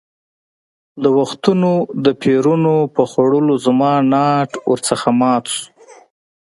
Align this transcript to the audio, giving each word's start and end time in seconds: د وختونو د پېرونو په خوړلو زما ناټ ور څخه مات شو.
د 1.01 1.05
وختونو 1.17 1.71
د 2.05 2.07
پېرونو 2.21 2.75
په 2.95 3.01
خوړلو 3.09 3.53
زما 3.65 3.93
ناټ 4.11 4.51
ور 4.69 4.79
څخه 4.89 5.07
مات 5.19 5.45
شو. 5.53 5.65